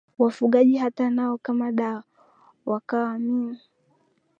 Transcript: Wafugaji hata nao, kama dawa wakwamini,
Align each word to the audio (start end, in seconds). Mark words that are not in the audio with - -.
Wafugaji 0.17 0.77
hata 0.77 1.09
nao, 1.09 1.37
kama 1.37 1.71
dawa 1.71 2.03
wakwamini, 2.65 3.57